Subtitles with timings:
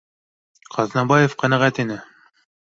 [0.77, 2.01] Ҡаҙнабаев ҡәнәғәт ине: